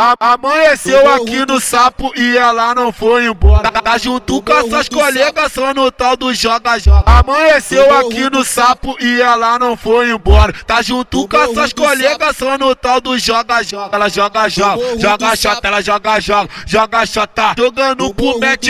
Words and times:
Amanheceu 0.00 1.12
aqui 1.12 1.44
no 1.44 1.58
sapo 1.58 2.12
e 2.14 2.36
ela 2.38 2.72
não 2.72 2.92
foi 2.92 3.26
embora. 3.26 3.68
Tá 3.68 3.98
junto 3.98 4.40
com 4.40 4.52
essas 4.52 4.88
colegas 4.88 5.52
só 5.52 5.74
no 5.74 5.90
tal 5.90 6.16
do 6.16 6.32
joga-joga. 6.32 7.02
Amanheceu 7.04 7.92
aqui 7.98 8.30
no 8.30 8.44
sapo 8.44 8.96
e 9.00 9.20
ela 9.20 9.58
não 9.58 9.76
foi 9.76 10.12
embora. 10.12 10.52
Tá 10.64 10.82
junto 10.82 11.26
com 11.26 11.36
essas 11.36 11.72
colegas 11.72 12.36
só 12.36 12.56
no 12.56 12.76
tal 12.76 13.00
do 13.00 13.18
joga-joga. 13.18 13.96
Ela 13.96 14.08
joga-joga, 14.08 15.00
joga 15.00 15.34
chata, 15.34 15.66
ela 15.66 15.80
joga-joga, 15.80 16.48
joga 16.64 17.04
chata. 17.04 17.54
Jogando 17.58 18.14
pro 18.14 18.38
Match 18.38 18.68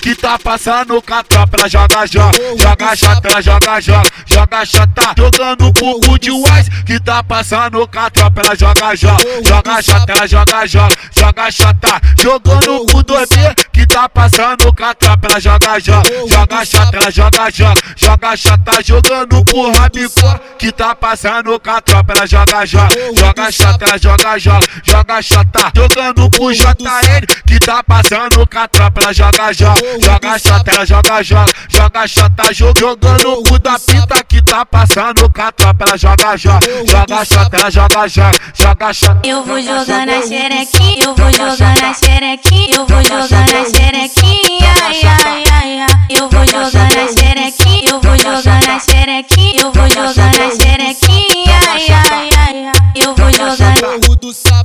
que 0.00 0.14
tá 0.14 0.38
passando 0.38 1.02
com 1.02 1.14
a 1.14 1.22
tropa. 1.22 1.58
Ela 1.58 1.68
joga-joga, 1.68 2.38
joga 2.58 2.96
chata, 2.96 3.28
ela 3.28 3.42
joga-joga, 3.42 4.10
joga 4.24 4.64
chata. 4.64 5.14
Jogando 5.18 5.70
pro 5.74 6.00
Good 6.00 6.30
Wise 6.30 6.84
que 6.86 6.98
tá 6.98 7.22
passando 7.22 7.86
com 7.86 7.98
a 7.98 8.08
tropa. 8.08 8.40
Ela 8.40 8.56
joga-joga, 8.56 9.22
joga 9.44 9.82
chata, 9.82 10.12
ela 10.12 10.26
joga 10.26 10.61
joga, 10.66 11.50
chata, 11.50 12.00
jogando 12.20 12.86
pro 12.86 13.02
2B 13.02 13.54
que 13.72 13.86
tá 13.86 14.08
passando 14.08 14.72
com 14.72 14.84
a 14.84 14.94
tropa, 14.94 15.28
ela 15.28 15.40
joga, 15.40 15.80
joga, 15.80 16.02
joga 16.28 16.64
chata, 16.64 16.96
ela 16.96 17.10
joga, 17.10 17.50
joga, 17.50 17.80
joga 17.96 18.36
chata, 18.36 18.82
jogando 18.84 19.44
pro 19.44 19.72
rabicó 19.72 20.38
que 20.58 20.70
tá 20.70 20.94
passando 20.94 21.58
com 21.58 21.70
a 21.70 21.80
tropa, 21.80 22.12
ela 22.12 22.26
joga, 22.26 22.64
joga, 22.64 22.88
joga 23.16 23.50
chata, 23.50 23.84
ela 23.84 23.98
joga, 23.98 24.38
joga, 24.38 24.66
joga 24.84 25.22
chata, 25.22 25.72
jogando 25.74 26.30
pro 26.30 26.52
JN 26.52 27.26
que 27.46 27.58
tá 27.58 27.82
passando 27.82 28.46
com 28.46 28.58
a 28.58 28.68
tropa, 28.68 29.00
ela 29.02 29.12
joga, 29.12 29.52
joga, 29.52 29.80
joga 30.00 30.38
chata, 30.38 30.70
ela 30.70 30.86
joga, 30.86 31.22
joga, 31.22 31.52
joga 31.68 32.06
chata, 32.06 32.54
jogando 32.54 33.42
pro 33.42 33.58
da 33.58 33.78
pinta 33.78 34.24
que 34.24 34.42
tá 34.42 34.64
passando 34.64 35.28
com 35.28 35.42
a 35.42 35.52
tropa, 35.52 35.84
ela 35.86 35.96
joga, 35.96 36.36
joga, 36.36 36.60
joga 36.86 37.24
chata, 37.24 37.56
ela 37.56 37.70
joga, 37.70 38.08
joga, 38.08 38.38
joga 38.54 38.92
chata. 38.92 39.28
Eu 39.28 39.42
vou 39.44 39.60
jogar 39.60 40.06
na 40.06 40.22
xereca 40.22 40.51
xerequinha, 40.52 41.04
eu 41.06 41.14
vou 41.14 41.32
jogar 41.32 41.74
na 41.80 41.94
xerequinha, 41.94 42.76
eu 42.76 42.86
vou 42.86 43.02
jogar 43.02 43.46
na 43.52 43.64
xerequinha, 43.64 44.74
ai 44.82 45.00
ai 45.02 45.44
ai 45.50 45.80
ai. 45.80 45.86
Eu 46.10 46.28
vou 46.28 46.44
jogar 46.46 46.88
na 46.94 47.08
xerequinha, 47.08 47.90
eu 47.90 48.00
vou 48.00 48.18
jogar 48.18 48.60
na 48.66 48.78
xerequinha, 48.78 49.62
eu 49.62 49.72
vou 49.72 49.88
jogar 49.88 50.30
na 50.38 50.50
xerequinha, 50.50 51.58
ai 51.68 51.86
ai 51.90 52.30
ai 52.36 52.66
ai. 52.66 52.72
Eu 52.94 53.14
vou 53.14 53.32
jogar, 53.32 53.74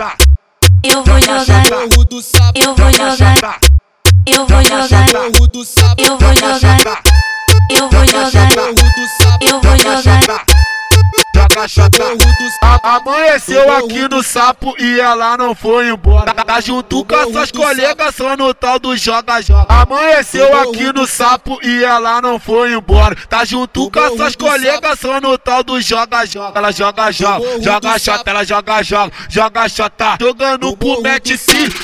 eu 0.84 2.76
vou 2.76 2.92
jogar, 2.92 3.60
eu 4.26 4.48
vou 4.48 4.62
jogar, 4.64 5.20
eu 5.88 6.18
vou 6.20 6.36
jogar, 6.36 7.02
eu 7.70 7.90
vou 7.90 8.06
jogar, 8.06 8.56
eu 9.42 9.62
vou 9.62 9.78
jogar 9.78 10.05
chata. 11.68 12.04
Amanheceu 12.84 13.72
aqui 13.78 14.08
no 14.10 14.22
sapo 14.22 14.76
e 14.78 15.00
ela 15.00 15.38
não 15.38 15.56
foi 15.56 15.90
embora. 15.90 16.34
Tá 16.34 16.60
junto 16.60 17.04
com 17.06 17.16
essas 17.16 17.52
colegas 17.52 18.16
só 18.16 18.36
no 18.36 18.54
tal 18.54 18.78
do 18.78 18.96
joga-joga. 18.96 19.66
Amanheceu 19.70 20.56
aqui 20.60 20.92
no 20.94 21.08
sapo 21.08 21.58
e 21.64 21.84
ela 21.84 22.22
não 22.22 22.40
foi 22.40 22.74
embora. 22.74 23.16
Tá 23.30 23.46
junto 23.46 23.90
com 23.90 24.00
essas 24.00 24.36
colegas 24.36 25.00
só 25.00 25.22
no 25.22 25.38
tal 25.38 25.64
do 25.64 25.82
joga-joga. 25.82 26.60
Ela 26.60 26.72
joga-joga, 26.72 27.64
joga 27.64 28.00
chata, 28.00 28.30
ela 28.30 28.44
joga-joga, 28.44 29.14
joga 29.30 29.70
chata. 29.70 30.18
Jogando 30.20 30.76
pro 30.78 31.02
Match 31.02 31.32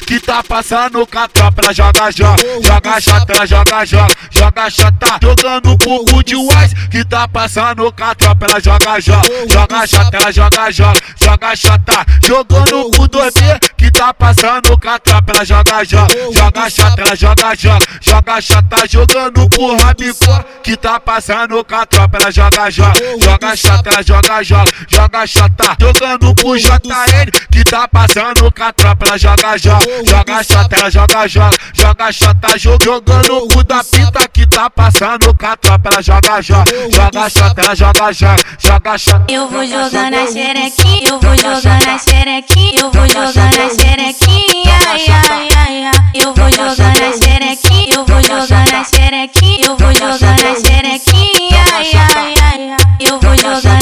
que 0.06 0.19
tá 0.19 0.44
passando 0.44 1.08
com 1.08 1.19
a 1.19 1.28
tropa. 1.28 1.61
Ela 1.63 1.73
joga-joga, 1.73 2.44
joga 2.61 3.02
chata, 3.02 3.33
ela 3.33 3.45
joga-joga, 3.45 4.16
joga 4.30 4.69
chata. 4.69 5.19
Jogando 5.22 5.78
pro 5.78 6.06
Good 6.06 6.35
Wise 6.35 6.89
que 6.89 7.03
tá 7.06 7.28
passando 7.28 7.91
com 7.91 8.03
a 8.03 8.13
tropa. 8.13 8.45
Ela 8.45 8.59
joga-joga 8.59 9.61
joga 9.62 9.88
chata, 9.88 10.17
ela 10.17 10.31
joga, 10.31 10.72
joga, 10.72 11.00
joga 11.22 11.56
chata. 11.56 12.06
Jogando 12.26 12.88
o 12.88 13.09
2B 13.09 13.59
que 13.78 13.92
tá 13.92 14.14
passando 14.14 14.78
com 14.78 14.90
a 14.90 15.00
tropa, 15.00 15.34
ela 15.34 15.45
joga, 15.45 15.84
joga, 15.84 16.34
joga 16.34 16.70
chata, 16.70 17.02
ela 17.02 17.16
joga, 17.16 17.56
joga, 17.56 17.86
joga 18.02 18.41
chata. 18.41 18.88
Jogando 18.90 19.50
pro 19.50 19.75
rabicó 19.78 20.44
que 20.63 20.75
tá 20.75 21.00
passando 21.00 21.63
com 21.63 21.75
a 21.75 21.85
tropa, 21.85 22.18
ela 22.18 22.31
joga, 22.31 22.72
joga, 22.72 22.94
joga 23.24 23.56
chata, 23.56 23.90
ela 23.90 24.03
joga, 24.03 24.44
joga, 24.44 24.72
joga 24.88 25.28
chata. 25.28 25.75
Jogando 25.80 26.35
pro 26.35 26.58
JN 26.58 27.31
que 27.52 27.64
tá 27.64 27.88
passando 27.88 28.52
com 28.52 28.64
a 28.64 28.74
tropa, 28.74 29.06
ela 29.06 29.18
joga, 29.18 29.58
joga, 29.58 29.85
joga 30.06 30.44
chata, 30.44 30.75
ela 30.75 30.90
joga, 30.90 31.28
joga, 31.28 31.58
joga 31.74 32.12
chata. 32.12 32.58
Jogando 32.58 33.47
pro 33.47 33.64
da 33.64 33.84
pinta 33.84 34.28
que 34.28 34.46
tá 34.47 34.69
passando 34.69 35.35
com 35.35 35.46
a 35.46 35.56
tropa, 35.56 35.90
ela 35.91 36.02
joga, 36.02 36.41
joga, 36.41 36.66
joga 36.91 37.30
chata, 37.30 37.62
ela 37.62 37.75
joga, 37.75 38.12
joga, 38.12 38.35
joga 38.59 38.97
chata 38.97 39.50
vou 39.51 39.66
jogar 39.67 40.09
na 40.09 40.25
xerequinha, 40.28 41.09
eu 41.09 41.19
vou 41.19 41.35
jogar 41.38 41.85
na 41.85 41.97
xerequinha, 42.00 42.79
eu 42.79 42.91
vou 42.91 43.07
jogar 43.07 43.51
na 43.57 43.69
xerequinha, 43.69 44.78
ai 44.88 45.06
ai 45.09 45.50
ai 45.57 45.85
ai. 45.85 45.91
Eu 46.13 46.34
vou 46.34 46.50
jogar 46.51 46.94
na 47.00 47.12
xerequinha, 47.12 47.95
eu 47.95 48.06
vou 48.06 48.22
jogar 48.23 48.72
na 48.72 48.84
xerequinha, 48.84 49.66
eu 49.66 49.78
vou 49.78 49.94
jogar 49.94 50.38
na 50.41 50.56
xerequinha, 50.56 51.63
ai 51.73 51.91
ai 51.94 52.34
ai 52.41 52.69
ai. 52.72 52.78
Eu 53.01 53.19
vou 53.19 53.35
jogar, 53.35 53.81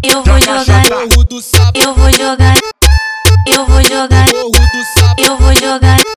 eu 0.02 0.22
vou 0.22 0.48
jogar, 0.48 0.96
eu 1.82 1.94
vou 1.94 2.10
jogar, 2.10 2.56
eu 3.48 3.66
vou 3.66 3.82
jogar, 3.82 4.26
eu 5.18 5.36
vou 5.36 5.54
jogar. 5.54 6.15